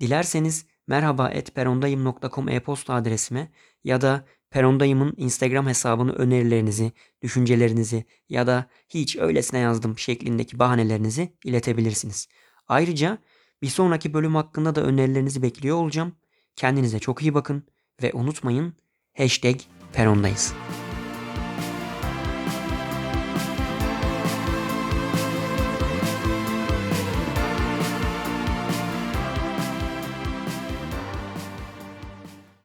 Dilerseniz 0.01 0.67
merhaba 0.87 1.23
merhaba.perondayım.com 1.23 2.49
e-posta 2.49 2.95
adresime 2.95 3.53
ya 3.85 4.01
da 4.01 4.25
Perondayım'ın 4.51 5.15
Instagram 5.17 5.67
hesabını 5.67 6.13
önerilerinizi, 6.13 6.93
düşüncelerinizi 7.23 8.05
ya 8.29 8.47
da 8.47 8.67
hiç 8.89 9.17
öylesine 9.17 9.59
yazdım 9.59 9.99
şeklindeki 9.99 10.59
bahanelerinizi 10.59 11.33
iletebilirsiniz. 11.45 12.29
Ayrıca 12.69 13.19
bir 13.63 13.69
sonraki 13.69 14.15
bölüm 14.15 14.35
hakkında 14.35 14.75
da 14.75 14.83
önerilerinizi 14.83 15.43
bekliyor 15.43 15.77
olacağım. 15.77 16.17
Kendinize 16.57 16.99
çok 16.99 17.23
iyi 17.23 17.35
bakın 17.35 17.67
ve 18.03 18.13
unutmayın 18.13 18.75
hashtag 19.17 19.57
Perondayız. 19.93 20.55